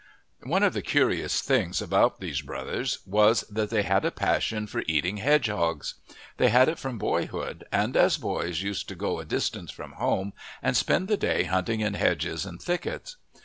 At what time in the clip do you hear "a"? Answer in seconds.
4.03-4.09, 9.19-9.25